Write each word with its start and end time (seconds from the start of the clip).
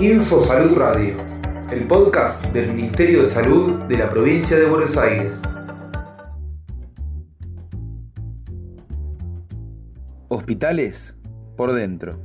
Info 0.00 0.40
Salud 0.40 0.76
Radio, 0.76 1.16
el 1.72 1.88
podcast 1.88 2.44
del 2.46 2.72
Ministerio 2.72 3.22
de 3.22 3.26
Salud 3.26 3.80
de 3.88 3.98
la 3.98 4.08
provincia 4.08 4.56
de 4.56 4.66
Buenos 4.66 4.96
Aires. 4.96 5.42
Hospitales 10.28 11.16
por 11.56 11.72
dentro. 11.72 12.20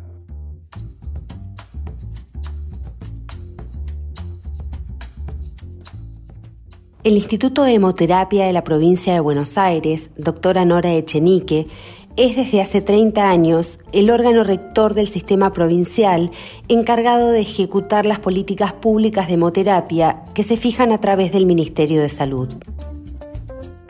El 7.04 7.16
Instituto 7.16 7.64
de 7.64 7.74
Hemoterapia 7.74 8.46
de 8.46 8.54
la 8.54 8.64
provincia 8.64 9.14
de 9.14 9.20
Buenos 9.20 9.58
Aires, 9.58 10.12
doctora 10.16 10.64
Nora 10.64 10.94
Echenique, 10.94 11.68
es 12.16 12.36
desde 12.36 12.62
hace 12.62 12.82
30 12.82 13.30
años 13.30 13.80
el 13.92 14.10
órgano 14.10 14.44
rector 14.44 14.94
del 14.94 15.08
sistema 15.08 15.54
provincial 15.54 16.32
encargado 16.68 17.32
de 17.32 17.42
ejecutar 17.42 18.06
las 18.06 18.20
políticas 18.20 18.74
públicas 18.74 19.28
de 19.28 19.34
hemoterapia 19.34 20.24
que 20.34 20.44
se 20.44 20.58
fijan 20.58 20.92
a 20.92 21.02
través 21.02 21.32
del 21.32 21.46
Ministerio 21.46 22.02
de 22.02 22.10
Salud. 22.10 22.50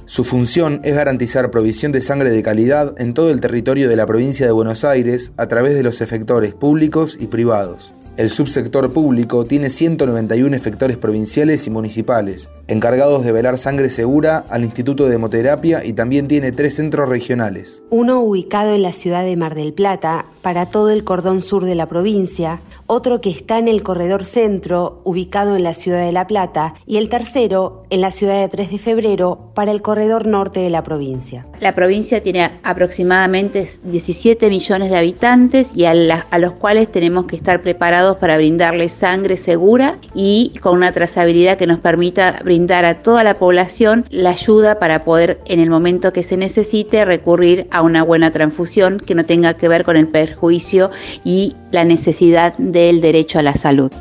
Su 0.06 0.24
función 0.24 0.80
es 0.84 0.96
garantizar 0.96 1.50
provisión 1.50 1.92
de 1.92 2.02
sangre 2.02 2.30
de 2.30 2.44
calidad 2.44 2.94
en 3.02 3.14
todo 3.14 3.32
el 3.32 3.42
territorio 3.42 3.90
de 3.90 3.96
la 3.96 4.06
provincia 4.06 4.46
de 4.46 4.52
Buenos 4.52 4.86
Aires 4.86 5.32
a 5.38 5.48
través 5.48 5.76
de 5.76 5.84
los 5.84 6.02
efectores 6.02 6.54
públicos 6.54 7.18
y 7.20 7.28
privados. 7.28 7.94
El 8.16 8.30
subsector 8.30 8.94
público 8.94 9.44
tiene 9.44 9.72
191 9.72 10.56
efectores 10.56 10.98
provinciales 10.98 11.66
y 11.66 11.72
municipales, 11.72 12.48
encargados 12.68 13.26
de 13.26 13.32
velar 13.32 13.58
sangre 13.58 13.90
segura 13.90 14.46
al 14.50 14.64
Instituto 14.64 15.08
de 15.08 15.16
Hemoterapia 15.16 15.84
y 15.84 15.94
también 15.94 16.28
tiene 16.28 16.52
tres 16.52 16.76
centros 16.76 17.10
regionales. 17.10 17.84
Uno 17.90 18.20
ubicado 18.20 18.76
en 18.76 18.84
la 18.84 18.92
ciudad 18.92 19.24
de 19.24 19.36
Mar 19.36 19.56
del 19.56 19.74
Plata, 19.74 20.28
para 20.44 20.68
todo 20.68 20.92
el 20.92 21.04
cordón 21.04 21.42
sur 21.42 21.66
de 21.66 21.74
la 21.74 21.88
provincia, 21.88 22.62
otro 22.86 23.22
que 23.22 23.32
está 23.32 23.58
en 23.58 23.70
el 23.70 23.82
corredor 23.82 24.26
centro, 24.26 25.02
ubicado 25.06 25.56
en 25.56 25.64
la 25.64 25.74
ciudad 25.74 26.06
de 26.06 26.12
La 26.12 26.28
Plata, 26.28 26.76
y 26.86 26.98
el 26.98 27.10
tercero 27.10 27.86
en 27.90 28.02
la 28.02 28.12
ciudad 28.12 28.40
de 28.40 28.50
3 28.50 28.70
de 28.70 28.78
febrero, 28.78 29.52
para 29.56 29.72
el 29.72 29.82
corredor 29.82 30.28
norte 30.28 30.60
de 30.60 30.70
la 30.70 30.84
provincia. 30.84 31.48
La 31.60 31.74
provincia 31.74 32.22
tiene 32.22 32.60
aproximadamente 32.64 33.70
17 33.84 34.50
millones 34.50 34.92
de 34.92 34.98
habitantes 34.98 35.72
y 35.74 35.86
a, 35.86 35.94
los 36.38 36.52
cuales 36.54 36.92
tenemos 36.92 37.26
que 37.26 37.38
estar 37.38 37.62
preparados 37.62 38.18
para 38.18 38.36
brindarles 38.36 38.92
sangre 38.92 39.38
segura 39.38 39.98
y 40.14 40.54
con 40.62 40.76
una 40.76 40.92
trazabilidad 40.92 41.58
que 41.58 41.68
nos 41.68 41.80
permita 41.80 42.40
brindar 42.44 42.84
a 42.84 43.02
toda 43.02 43.24
la 43.24 43.40
población 43.40 44.06
la 44.10 44.32
ayuda 44.32 44.80
para 44.80 45.06
poder 45.06 45.40
en 45.46 45.62
el 45.62 45.70
momento 45.70 46.12
que 46.12 46.24
se 46.24 46.36
necesite 46.36 47.06
recurrir 47.06 47.68
a 47.72 47.82
una 47.82 48.04
buena 48.04 48.32
transfusión 48.32 49.00
que 49.00 49.16
no 49.16 49.26
tenga 49.26 49.54
que 49.54 49.70
ver 49.70 49.86
con 49.86 49.96
el 49.96 50.08
perjuicio 50.34 50.92
y 51.24 51.56
la 51.72 51.86
necesidad 51.86 52.58
del 52.58 53.02
derecho 53.02 53.40
a 53.40 53.44
la 53.44 53.56
salud. 53.56 53.92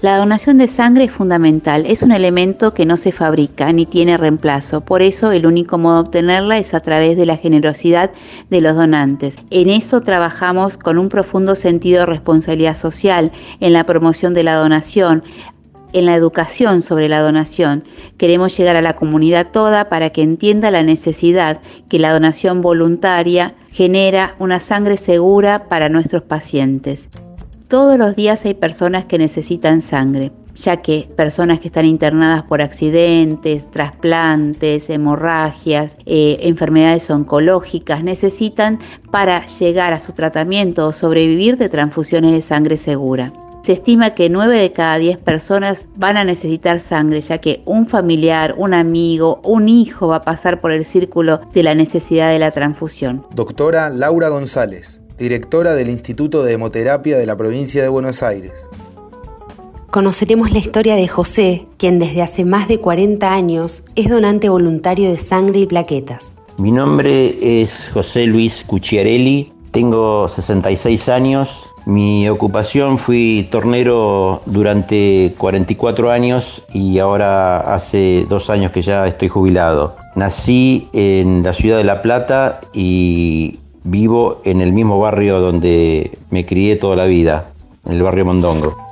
La 0.00 0.16
donación 0.16 0.58
de 0.58 0.68
sangre 0.68 1.04
es 1.04 1.10
fundamental, 1.10 1.84
es 1.84 2.02
un 2.02 2.12
elemento 2.12 2.72
que 2.72 2.86
no 2.86 2.96
se 2.96 3.10
fabrica 3.10 3.72
ni 3.72 3.84
tiene 3.84 4.16
reemplazo, 4.16 4.80
por 4.80 5.02
eso 5.02 5.32
el 5.32 5.44
único 5.44 5.76
modo 5.76 5.94
de 5.94 6.00
obtenerla 6.02 6.58
es 6.58 6.72
a 6.72 6.78
través 6.78 7.16
de 7.16 7.26
la 7.26 7.36
generosidad 7.36 8.12
de 8.48 8.60
los 8.60 8.76
donantes. 8.76 9.34
En 9.50 9.68
eso 9.68 10.00
trabajamos 10.00 10.78
con 10.78 10.98
un 10.98 11.08
profundo 11.08 11.56
sentido 11.56 12.00
de 12.00 12.06
responsabilidad 12.06 12.76
social, 12.76 13.32
en 13.58 13.72
la 13.72 13.82
promoción 13.82 14.34
de 14.34 14.44
la 14.44 14.54
donación, 14.54 15.24
en 15.92 16.06
la 16.06 16.14
educación 16.14 16.80
sobre 16.80 17.08
la 17.08 17.20
donación. 17.20 17.84
Queremos 18.16 18.56
llegar 18.56 18.76
a 18.76 18.82
la 18.82 18.96
comunidad 18.96 19.50
toda 19.50 19.88
para 19.88 20.10
que 20.10 20.22
entienda 20.22 20.70
la 20.70 20.82
necesidad 20.82 21.60
que 21.88 21.98
la 21.98 22.12
donación 22.12 22.60
voluntaria 22.60 23.54
genera 23.70 24.34
una 24.38 24.60
sangre 24.60 24.96
segura 24.96 25.68
para 25.68 25.88
nuestros 25.88 26.22
pacientes. 26.22 27.08
Todos 27.68 27.98
los 27.98 28.16
días 28.16 28.44
hay 28.44 28.54
personas 28.54 29.04
que 29.04 29.18
necesitan 29.18 29.82
sangre, 29.82 30.32
ya 30.56 30.78
que 30.78 31.08
personas 31.16 31.60
que 31.60 31.68
están 31.68 31.84
internadas 31.84 32.42
por 32.42 32.62
accidentes, 32.62 33.70
trasplantes, 33.70 34.88
hemorragias, 34.88 35.96
eh, 36.06 36.38
enfermedades 36.42 37.10
oncológicas, 37.10 38.02
necesitan 38.02 38.78
para 39.10 39.44
llegar 39.46 39.92
a 39.92 40.00
su 40.00 40.12
tratamiento 40.12 40.86
o 40.86 40.92
sobrevivir 40.92 41.58
de 41.58 41.68
transfusiones 41.68 42.32
de 42.32 42.42
sangre 42.42 42.76
segura. 42.76 43.32
Se 43.62 43.72
estima 43.72 44.14
que 44.14 44.30
9 44.30 44.60
de 44.60 44.72
cada 44.72 44.98
10 44.98 45.18
personas 45.18 45.86
van 45.96 46.16
a 46.16 46.24
necesitar 46.24 46.80
sangre, 46.80 47.20
ya 47.20 47.38
que 47.38 47.62
un 47.64 47.86
familiar, 47.86 48.54
un 48.56 48.74
amigo, 48.74 49.40
un 49.44 49.68
hijo 49.68 50.08
va 50.08 50.16
a 50.16 50.22
pasar 50.22 50.60
por 50.60 50.72
el 50.72 50.84
círculo 50.84 51.40
de 51.52 51.62
la 51.62 51.74
necesidad 51.74 52.30
de 52.30 52.38
la 52.38 52.50
transfusión. 52.50 53.26
Doctora 53.34 53.90
Laura 53.90 54.28
González 54.28 55.02
directora 55.18 55.74
del 55.74 55.90
Instituto 55.90 56.44
de 56.44 56.52
Hemoterapia 56.52 57.18
de 57.18 57.26
la 57.26 57.36
provincia 57.36 57.82
de 57.82 57.88
Buenos 57.88 58.22
Aires. 58.22 58.68
Conoceremos 59.90 60.52
la 60.52 60.58
historia 60.58 60.94
de 60.94 61.08
José, 61.08 61.66
quien 61.76 61.98
desde 61.98 62.22
hace 62.22 62.44
más 62.44 62.68
de 62.68 62.78
40 62.78 63.32
años 63.32 63.84
es 63.96 64.08
donante 64.08 64.48
voluntario 64.48 65.10
de 65.10 65.16
sangre 65.16 65.60
y 65.60 65.66
plaquetas. 65.66 66.38
Mi 66.58 66.70
nombre 66.70 67.62
es 67.62 67.90
José 67.92 68.26
Luis 68.26 68.64
Cucciarelli, 68.66 69.52
tengo 69.70 70.28
66 70.28 71.08
años, 71.08 71.68
mi 71.88 72.28
ocupación 72.28 72.98
fui 72.98 73.48
tornero 73.50 74.42
durante 74.44 75.34
44 75.38 76.10
años 76.10 76.62
y 76.74 76.98
ahora 76.98 77.72
hace 77.72 78.26
dos 78.28 78.50
años 78.50 78.72
que 78.72 78.82
ya 78.82 79.08
estoy 79.08 79.28
jubilado. 79.28 79.96
Nací 80.14 80.90
en 80.92 81.42
la 81.42 81.54
ciudad 81.54 81.78
de 81.78 81.84
La 81.84 82.02
Plata 82.02 82.60
y 82.74 83.58
Vivo 83.84 84.42
en 84.44 84.60
el 84.60 84.74
mismo 84.74 85.00
barrio 85.00 85.40
donde 85.40 86.18
me 86.28 86.44
crié 86.44 86.76
toda 86.76 86.94
la 86.94 87.06
vida, 87.06 87.52
en 87.86 87.94
el 87.94 88.02
barrio 88.02 88.26
Mondongo. 88.26 88.87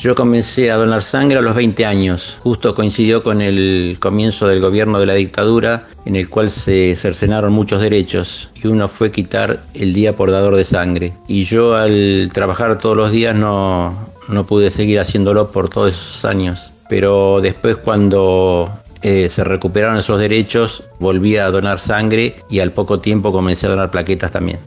Yo 0.00 0.14
comencé 0.14 0.70
a 0.70 0.76
donar 0.76 1.02
sangre 1.02 1.40
a 1.40 1.42
los 1.42 1.54
20 1.54 1.84
años, 1.84 2.38
justo 2.40 2.74
coincidió 2.74 3.22
con 3.22 3.42
el 3.42 3.98
comienzo 4.00 4.48
del 4.48 4.62
gobierno 4.62 4.98
de 4.98 5.04
la 5.04 5.12
dictadura, 5.12 5.88
en 6.06 6.16
el 6.16 6.30
cual 6.30 6.50
se 6.50 6.96
cercenaron 6.96 7.52
muchos 7.52 7.82
derechos, 7.82 8.48
y 8.54 8.68
uno 8.68 8.88
fue 8.88 9.10
quitar 9.10 9.62
el 9.74 9.92
día 9.92 10.16
por 10.16 10.30
dador 10.30 10.56
de 10.56 10.64
sangre. 10.64 11.12
Y 11.28 11.44
yo 11.44 11.74
al 11.74 12.30
trabajar 12.32 12.78
todos 12.78 12.96
los 12.96 13.12
días 13.12 13.36
no, 13.36 14.08
no 14.26 14.46
pude 14.46 14.70
seguir 14.70 15.00
haciéndolo 15.00 15.52
por 15.52 15.68
todos 15.68 15.90
esos 15.90 16.24
años. 16.24 16.72
Pero 16.88 17.42
después 17.42 17.76
cuando 17.76 18.70
eh, 19.02 19.28
se 19.28 19.44
recuperaron 19.44 19.98
esos 19.98 20.18
derechos, 20.18 20.82
volví 20.98 21.36
a 21.36 21.50
donar 21.50 21.78
sangre 21.78 22.36
y 22.48 22.60
al 22.60 22.72
poco 22.72 23.00
tiempo 23.00 23.32
comencé 23.32 23.66
a 23.66 23.70
donar 23.70 23.90
plaquetas 23.90 24.30
también. 24.30 24.60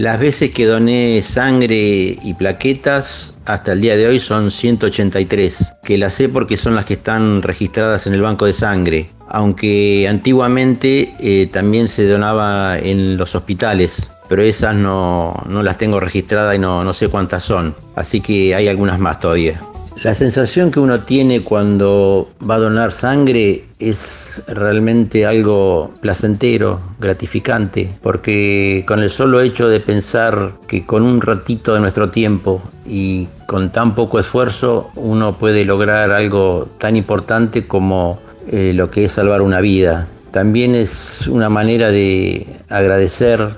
Las 0.00 0.18
veces 0.18 0.50
que 0.50 0.64
doné 0.64 1.22
sangre 1.22 2.18
y 2.22 2.32
plaquetas 2.32 3.34
hasta 3.44 3.72
el 3.72 3.82
día 3.82 3.98
de 3.98 4.06
hoy 4.08 4.18
son 4.18 4.50
183, 4.50 5.74
que 5.84 5.98
las 5.98 6.14
sé 6.14 6.30
porque 6.30 6.56
son 6.56 6.74
las 6.74 6.86
que 6.86 6.94
están 6.94 7.42
registradas 7.42 8.06
en 8.06 8.14
el 8.14 8.22
banco 8.22 8.46
de 8.46 8.54
sangre, 8.54 9.10
aunque 9.28 10.06
antiguamente 10.08 11.12
eh, 11.20 11.48
también 11.52 11.86
se 11.86 12.08
donaba 12.08 12.78
en 12.78 13.18
los 13.18 13.34
hospitales, 13.34 14.10
pero 14.26 14.42
esas 14.42 14.74
no, 14.74 15.34
las 15.46 15.76
tengo 15.76 16.00
registradas 16.00 16.56
y 16.56 16.58
no, 16.58 16.82
no 16.82 16.94
sé 16.94 17.08
cuántas 17.08 17.42
son, 17.42 17.76
así 17.94 18.22
que 18.22 18.54
hay 18.54 18.68
algunas 18.68 18.98
más 18.98 19.20
todavía. 19.20 19.60
La 20.02 20.14
sensación 20.14 20.70
que 20.70 20.80
uno 20.80 21.00
tiene 21.00 21.42
cuando 21.42 22.30
va 22.48 22.54
a 22.54 22.58
donar 22.58 22.90
sangre 22.90 23.66
es 23.78 24.40
realmente 24.46 25.26
algo 25.26 25.92
placentero, 26.00 26.80
gratificante, 26.98 27.98
porque 28.00 28.82
con 28.88 29.00
el 29.00 29.10
solo 29.10 29.42
hecho 29.42 29.68
de 29.68 29.78
pensar 29.80 30.54
que 30.66 30.86
con 30.86 31.02
un 31.02 31.20
ratito 31.20 31.74
de 31.74 31.80
nuestro 31.80 32.08
tiempo 32.08 32.62
y 32.86 33.28
con 33.46 33.72
tan 33.72 33.94
poco 33.94 34.18
esfuerzo 34.18 34.90
uno 34.94 35.36
puede 35.36 35.66
lograr 35.66 36.12
algo 36.12 36.66
tan 36.78 36.96
importante 36.96 37.66
como 37.66 38.20
eh, 38.50 38.72
lo 38.74 38.88
que 38.88 39.04
es 39.04 39.12
salvar 39.12 39.42
una 39.42 39.60
vida. 39.60 40.08
También 40.30 40.74
es 40.74 41.26
una 41.26 41.50
manera 41.50 41.90
de 41.90 42.46
agradecer 42.70 43.50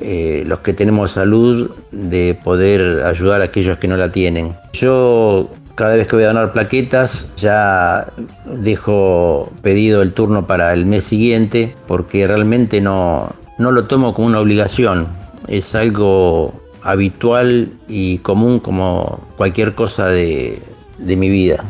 eh, 0.00 0.44
los 0.46 0.60
que 0.60 0.72
tenemos 0.72 1.10
salud 1.10 1.72
de 1.90 2.38
poder 2.42 3.04
ayudar 3.04 3.42
a 3.42 3.44
aquellos 3.44 3.76
que 3.76 3.88
no 3.88 3.98
la 3.98 4.10
tienen. 4.12 4.56
Yo 4.72 5.50
cada 5.80 5.96
vez 5.96 6.08
que 6.08 6.16
voy 6.16 6.26
a 6.26 6.28
donar 6.28 6.52
plaquetas 6.52 7.34
ya 7.38 8.12
dejo 8.44 9.50
pedido 9.62 10.02
el 10.02 10.12
turno 10.12 10.46
para 10.46 10.74
el 10.74 10.84
mes 10.84 11.04
siguiente 11.04 11.74
porque 11.86 12.26
realmente 12.26 12.82
no, 12.82 13.34
no 13.56 13.72
lo 13.72 13.86
tomo 13.86 14.12
como 14.12 14.26
una 14.26 14.40
obligación. 14.40 15.08
Es 15.48 15.74
algo 15.74 16.52
habitual 16.82 17.72
y 17.88 18.18
común 18.18 18.60
como 18.60 19.26
cualquier 19.38 19.74
cosa 19.74 20.08
de, 20.08 20.60
de 20.98 21.16
mi 21.16 21.30
vida. 21.30 21.64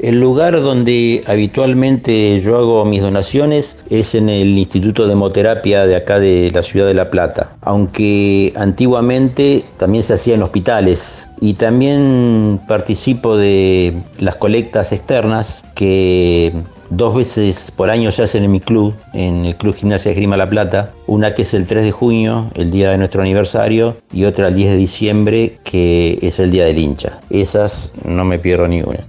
El 0.00 0.20
lugar 0.20 0.60
donde 0.60 1.24
habitualmente 1.26 2.38
yo 2.40 2.58
hago 2.58 2.84
mis 2.84 3.00
donaciones 3.00 3.78
es 3.88 4.14
en 4.14 4.28
el 4.28 4.58
Instituto 4.58 5.06
de 5.06 5.12
Hemoterapia 5.12 5.86
de 5.86 5.96
acá 5.96 6.18
de 6.18 6.50
la 6.52 6.62
ciudad 6.62 6.86
de 6.86 6.94
La 6.94 7.10
Plata, 7.10 7.56
aunque 7.62 8.52
antiguamente 8.56 9.64
también 9.78 10.04
se 10.04 10.14
hacía 10.14 10.34
en 10.34 10.42
hospitales 10.42 11.26
y 11.40 11.54
también 11.54 12.60
participo 12.68 13.36
de 13.36 13.94
las 14.18 14.36
colectas 14.36 14.92
externas 14.92 15.64
que 15.74 16.52
Dos 16.88 17.16
veces 17.16 17.72
por 17.72 17.90
año 17.90 18.12
se 18.12 18.22
hacen 18.22 18.44
en 18.44 18.52
mi 18.52 18.60
club, 18.60 18.94
en 19.12 19.44
el 19.44 19.56
Club 19.56 19.74
Gimnasia 19.74 20.12
Grima 20.12 20.36
La 20.36 20.48
Plata. 20.48 20.92
Una 21.08 21.34
que 21.34 21.42
es 21.42 21.52
el 21.52 21.66
3 21.66 21.82
de 21.82 21.90
junio, 21.90 22.50
el 22.54 22.70
día 22.70 22.90
de 22.90 22.98
nuestro 22.98 23.22
aniversario, 23.22 23.96
y 24.12 24.24
otra 24.24 24.48
el 24.48 24.54
10 24.54 24.70
de 24.70 24.76
diciembre, 24.76 25.58
que 25.64 26.18
es 26.22 26.38
el 26.38 26.52
día 26.52 26.64
del 26.64 26.78
hincha. 26.78 27.18
Esas 27.28 27.90
no 28.04 28.24
me 28.24 28.38
pierdo 28.38 28.68
ni 28.68 28.82
una. 28.82 29.00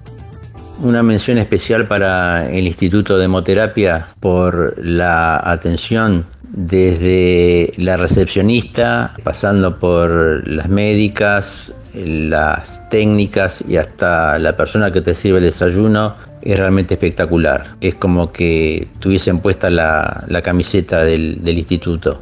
Una 0.80 1.02
mención 1.02 1.40
especial 1.40 1.88
para 1.88 2.50
el 2.52 2.68
Instituto 2.68 3.18
de 3.18 3.26
Hemoterapia 3.26 4.08
por 4.20 4.76
la 4.78 5.42
atención 5.44 6.26
desde 6.44 7.74
la 7.78 7.98
recepcionista, 7.98 9.14
pasando 9.24 9.80
por 9.80 10.48
las 10.48 10.70
médicas, 10.70 11.74
las 11.94 12.88
técnicas 12.90 13.64
y 13.68 13.78
hasta 13.78 14.38
la 14.40 14.56
persona 14.56 14.92
que 14.92 15.02
te 15.02 15.16
sirve 15.16 15.40
el 15.40 15.46
desayuno, 15.46 16.16
es 16.42 16.58
realmente 16.58 16.94
espectacular. 16.94 17.76
Es 17.82 17.96
como 17.96 18.32
que 18.32 18.88
tuviesen 19.00 19.40
puesta 19.40 19.70
la, 19.70 20.42
camiseta 20.44 21.04
del, 21.04 21.42
instituto. 21.44 22.22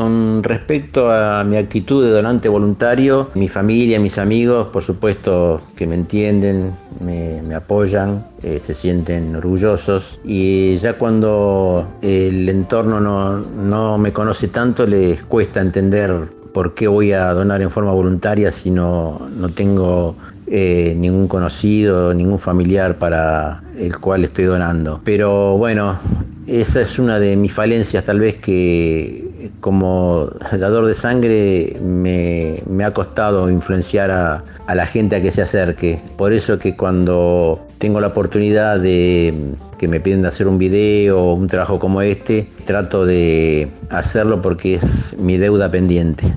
Con 0.00 0.42
respecto 0.42 1.12
a 1.12 1.44
mi 1.44 1.58
actitud 1.58 2.02
de 2.02 2.10
donante 2.10 2.48
voluntario, 2.48 3.28
mi 3.34 3.48
familia, 3.48 4.00
mis 4.00 4.18
amigos, 4.18 4.68
por 4.68 4.82
supuesto 4.82 5.60
que 5.76 5.86
me 5.86 5.94
entienden, 5.94 6.72
me, 7.00 7.54
apoyan, 7.54 8.24
eh, 8.42 8.60
se 8.60 8.72
sienten 8.72 9.36
orgullosos 9.36 10.18
y 10.24 10.74
ya 10.78 10.94
cuando 10.94 11.86
el 12.00 12.48
entorno 12.48 12.98
no, 12.98 13.40
no 13.40 13.98
me 13.98 14.10
conoce 14.10 14.48
tanto 14.48 14.86
les 14.86 15.22
cuesta 15.22 15.60
entender 15.60 16.30
por 16.54 16.72
qué 16.72 16.88
voy 16.88 17.12
a 17.12 17.34
donar 17.34 17.60
en 17.60 17.68
forma 17.68 17.92
voluntaria 17.92 18.50
si 18.50 18.70
no, 18.70 19.28
no 19.36 19.50
tengo 19.50 20.16
eh, 20.46 20.94
ningún 20.96 21.28
conocido, 21.28 22.14
ningún 22.14 22.38
familiar 22.38 22.98
para 22.98 23.62
el 23.76 23.98
cual 23.98 24.24
estoy 24.24 24.46
donando. 24.46 25.02
Pero 25.04 25.58
bueno, 25.58 25.98
esa 26.46 26.80
es 26.80 26.98
una 26.98 27.20
de 27.20 27.36
mis 27.36 27.52
falencias 27.52 28.02
tal 28.02 28.18
vez 28.18 28.36
que 28.36 29.29
como 29.60 30.28
dador 30.52 30.86
de 30.86 30.94
sangre 30.94 31.76
me, 31.82 32.62
ha 32.84 32.92
costado 32.92 33.50
influenciar 33.50 34.10
a, 34.10 34.44
a, 34.66 34.74
la 34.74 34.86
gente 34.86 35.16
a 35.16 35.22
que 35.22 35.30
se 35.30 35.42
acerque. 35.42 36.00
Por 36.16 36.32
eso 36.32 36.58
que 36.58 36.76
cuando 36.76 37.60
tengo 37.78 38.00
la 38.00 38.08
oportunidad 38.08 38.78
de 38.78 39.34
que 39.78 39.88
me 39.88 40.00
piden 40.00 40.26
hacer 40.26 40.46
un 40.46 40.58
video 40.58 41.18
o 41.18 41.34
un 41.34 41.46
trabajo 41.46 41.78
como 41.78 42.02
este, 42.02 42.48
trato 42.64 43.06
de 43.06 43.68
hacerlo 43.88 44.42
porque 44.42 44.74
es 44.74 45.16
mi 45.18 45.38
deuda 45.38 45.70
pendiente. 45.70 46.32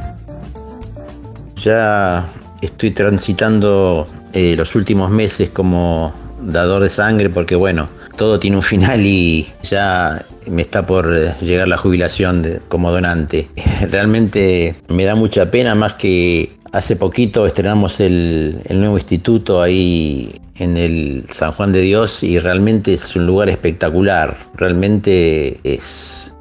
Ya 1.57 2.27
estoy 2.62 2.92
transitando 2.92 4.07
eh, 4.33 4.56
los 4.57 4.75
últimos 4.75 5.12
meses 5.12 5.50
como 5.50 6.13
dador 6.42 6.83
de 6.83 6.89
sangre 6.89 7.30
porque 7.30 7.56
bueno, 7.56 7.88
todo 8.15 8.39
tiene 8.39 8.57
un 8.57 8.63
final 8.63 9.01
y 9.01 9.51
ya 9.63 10.25
me 10.49 10.61
está 10.61 10.85
por 10.85 11.13
eh, 11.15 11.33
llegar 11.41 11.67
la 11.67 11.77
jubilación 11.77 12.61
como 12.67 12.91
donante. 12.91 13.47
Realmente 13.89 14.75
me 14.87 15.05
da 15.05 15.15
mucha 15.15 15.49
pena 15.51 15.75
más 15.75 15.95
que 15.95 16.51
hace 16.71 16.95
poquito 16.95 17.45
estrenamos 17.45 17.99
el, 17.99 18.61
nuevo 18.69 18.97
instituto 18.97 19.61
ahí 19.61 20.41
en 20.55 20.77
el 20.77 21.25
San 21.31 21.51
Juan 21.51 21.71
de 21.71 21.81
Dios 21.81 22.23
y 22.23 22.39
realmente 22.39 22.93
es 22.93 23.15
un 23.15 23.27
lugar 23.27 23.49
espectacular, 23.49 24.35
realmente 24.55 25.59
es 25.63 26.33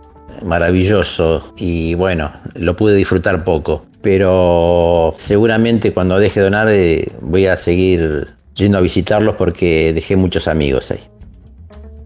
maravilloso 0.43 1.53
y 1.57 1.95
bueno, 1.95 2.33
lo 2.55 2.75
pude 2.77 2.95
disfrutar 2.95 3.45
poco 3.45 3.85
pero 4.03 5.15
seguramente 5.17 5.93
cuando 5.93 6.19
deje 6.19 6.41
de 6.41 6.45
donar 6.45 6.69
eh, 6.71 7.09
voy 7.21 7.47
a 7.47 7.57
seguir 7.57 8.29
yendo 8.55 8.79
a 8.79 8.81
visitarlos 8.81 9.37
porque 9.37 9.93
dejé 9.95 10.17
muchos 10.17 10.49
amigos 10.49 10.91
ahí. 10.91 11.01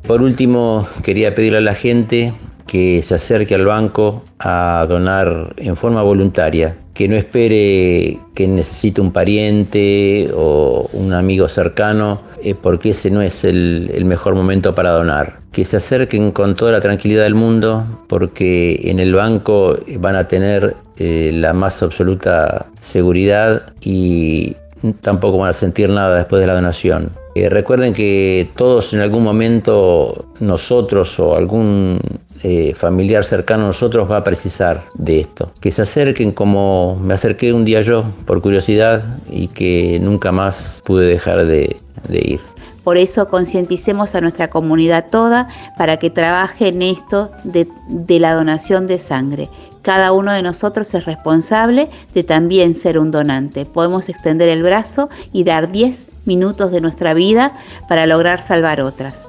Por 0.06 0.22
último, 0.22 0.86
quería 1.02 1.34
pedirle 1.34 1.58
a 1.58 1.62
la 1.62 1.74
gente 1.74 2.32
que 2.66 3.02
se 3.02 3.16
acerque 3.16 3.54
al 3.56 3.64
banco 3.64 4.22
a 4.38 4.86
donar 4.88 5.54
en 5.56 5.76
forma 5.76 6.02
voluntaria, 6.02 6.76
que 6.94 7.08
no 7.08 7.16
espere 7.16 8.18
que 8.34 8.46
necesite 8.46 9.00
un 9.00 9.12
pariente 9.12 10.30
o 10.32 10.88
un 10.92 11.12
amigo 11.12 11.48
cercano, 11.48 12.20
eh, 12.42 12.54
porque 12.54 12.90
ese 12.90 13.10
no 13.10 13.20
es 13.20 13.44
el, 13.44 14.04
mejor 14.04 14.36
momento 14.36 14.74
para 14.74 14.90
donar. 14.90 15.40
Que 15.50 15.64
se 15.64 15.78
acerquen 15.78 16.30
con 16.30 16.54
toda 16.54 16.72
la 16.72 16.80
tranquilidad 16.80 17.24
del 17.24 17.34
mundo, 17.34 17.84
porque 18.08 18.80
en 18.84 19.00
el 19.00 19.12
banco 19.12 19.76
van 19.98 20.14
a 20.14 20.28
tener 20.28 20.76
eh, 20.98 21.32
la 21.34 21.52
más 21.52 21.82
absoluta 21.82 22.66
seguridad 22.80 23.72
y 23.80 24.56
tampoco 25.00 25.38
van 25.38 25.50
a 25.50 25.52
sentir 25.52 25.88
nada 25.88 26.16
después 26.16 26.40
de 26.40 26.46
la 26.46 26.54
donación. 26.54 27.12
Eh, 27.34 27.50
recuerden 27.50 27.92
que 27.92 28.48
todos 28.56 28.94
en 28.94 29.00
algún 29.00 29.22
momento 29.22 30.24
nosotros 30.40 31.20
o 31.20 31.36
algún 31.36 31.98
eh, 32.42 32.74
familiar 32.74 33.24
cercano 33.24 33.64
a 33.64 33.66
nosotros 33.66 34.10
va 34.10 34.18
a 34.18 34.24
precisar 34.24 34.84
de 34.94 35.20
esto. 35.20 35.52
Que 35.60 35.70
se 35.70 35.82
acerquen 35.82 36.32
como 36.32 36.98
me 37.02 37.14
acerqué 37.14 37.52
un 37.52 37.64
día 37.64 37.82
yo 37.82 38.04
por 38.24 38.40
curiosidad 38.40 39.18
y 39.28 39.48
que 39.48 39.98
nunca 40.00 40.32
más 40.32 40.82
pude 40.84 41.06
dejar 41.06 41.46
de, 41.46 41.76
ir. 42.08 42.40
Por 42.86 42.98
eso 42.98 43.26
concienticemos 43.26 44.14
a 44.14 44.20
nuestra 44.20 44.48
comunidad 44.48 45.06
toda 45.10 45.48
para 45.76 45.96
que 45.96 46.08
trabaje 46.08 46.68
en 46.68 46.82
esto 46.82 47.32
de, 47.42 47.66
de 47.88 48.20
la 48.20 48.32
donación 48.32 48.86
de 48.86 49.00
sangre. 49.00 49.48
Cada 49.82 50.12
uno 50.12 50.30
de 50.30 50.40
nosotros 50.40 50.94
es 50.94 51.04
responsable 51.04 51.90
de 52.14 52.22
también 52.22 52.76
ser 52.76 53.00
un 53.00 53.10
donante. 53.10 53.66
Podemos 53.66 54.08
extender 54.08 54.48
el 54.48 54.62
brazo 54.62 55.08
y 55.32 55.42
dar 55.42 55.72
10 55.72 56.06
minutos 56.26 56.70
de 56.70 56.80
nuestra 56.80 57.12
vida 57.12 57.54
para 57.88 58.06
lograr 58.06 58.40
salvar 58.40 58.80
otras. 58.80 59.26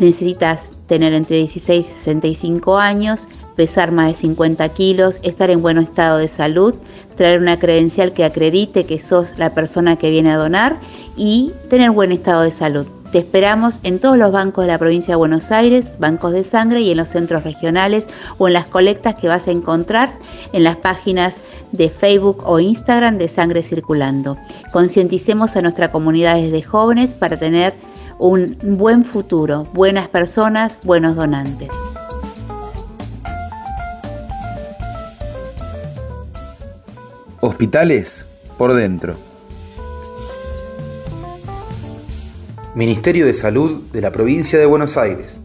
Necesitas 0.00 0.72
tener 0.88 1.12
entre 1.12 1.36
16 1.36 1.86
y 1.86 1.92
65 1.92 2.76
años, 2.76 3.28
pesar 3.60 3.92
más 3.92 4.08
de 4.08 4.14
50 4.14 4.66
kilos, 4.70 5.20
estar 5.22 5.50
en 5.50 5.60
buen 5.60 5.76
estado 5.76 6.16
de 6.16 6.28
salud, 6.28 6.74
traer 7.14 7.38
una 7.38 7.58
credencial 7.58 8.14
que 8.14 8.24
acredite 8.24 8.86
que 8.86 8.98
sos 8.98 9.36
la 9.36 9.52
persona 9.52 9.96
que 9.96 10.08
viene 10.08 10.32
a 10.32 10.38
donar 10.38 10.80
y 11.14 11.52
tener 11.68 11.90
buen 11.90 12.10
estado 12.10 12.40
de 12.40 12.52
salud. 12.52 12.86
Te 13.12 13.18
esperamos 13.18 13.78
en 13.82 13.98
todos 13.98 14.16
los 14.16 14.32
bancos 14.32 14.64
de 14.64 14.72
la 14.72 14.78
provincia 14.78 15.12
de 15.12 15.16
Buenos 15.16 15.50
Aires, 15.50 15.98
bancos 15.98 16.32
de 16.32 16.42
sangre 16.42 16.80
y 16.80 16.90
en 16.90 16.96
los 16.96 17.10
centros 17.10 17.44
regionales 17.44 18.08
o 18.38 18.48
en 18.48 18.54
las 18.54 18.64
colectas 18.64 19.14
que 19.16 19.28
vas 19.28 19.46
a 19.46 19.50
encontrar 19.50 20.10
en 20.54 20.64
las 20.64 20.76
páginas 20.76 21.36
de 21.72 21.90
Facebook 21.90 22.44
o 22.46 22.60
Instagram 22.60 23.18
de 23.18 23.28
Sangre 23.28 23.62
Circulando. 23.62 24.38
Concienticemos 24.72 25.54
a 25.54 25.60
nuestra 25.60 25.92
comunidad 25.92 26.36
de 26.36 26.62
jóvenes 26.62 27.14
para 27.14 27.36
tener 27.36 27.74
un 28.18 28.56
buen 28.62 29.04
futuro, 29.04 29.64
buenas 29.74 30.08
personas, 30.08 30.78
buenos 30.82 31.14
donantes. 31.14 31.68
Hospitales 37.60 38.26
por 38.56 38.72
dentro. 38.72 39.16
Ministerio 42.74 43.26
de 43.26 43.34
Salud 43.34 43.82
de 43.92 44.00
la 44.00 44.10
Provincia 44.10 44.58
de 44.58 44.64
Buenos 44.64 44.96
Aires. 44.96 45.42